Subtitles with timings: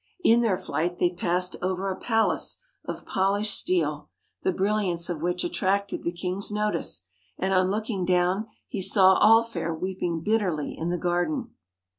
[0.23, 4.09] In their flight they passed over a palace of polished steel,
[4.41, 7.03] the brilliance of which attracted the king's notice,
[7.37, 11.51] and on looking down he saw All fair weeping bitterly in the garden.